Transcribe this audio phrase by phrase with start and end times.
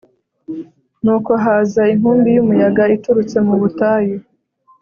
[1.03, 4.17] nuko haza inkubi y umuyaga iturutse mu butayu